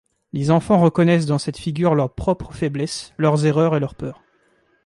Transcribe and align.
Les 0.33 0.49
enfants 0.49 0.81
reconnaissent 0.81 1.27
dans 1.27 1.37
cette 1.37 1.59
figure 1.59 1.93
leurs 1.93 2.15
propres 2.15 2.53
faiblesses, 2.53 3.13
leurs 3.19 3.45
erreurs 3.45 3.75
et 3.75 3.79
leurs 3.79 3.93
peurs. 3.93 4.23